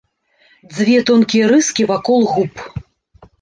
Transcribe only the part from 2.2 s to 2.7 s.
губ.